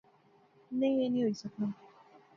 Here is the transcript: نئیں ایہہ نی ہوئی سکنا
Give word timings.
نئیں 0.77 0.97
ایہہ 1.01 1.11
نی 1.13 1.19
ہوئی 1.23 1.33
سکنا 1.41 1.67